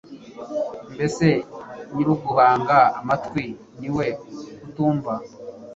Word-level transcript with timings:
mbese 0.93 1.25
nyir'uguhanga 1.93 2.77
amatwi, 2.99 3.45
ni 3.79 3.89
we 3.95 4.07
utumva 4.67 5.13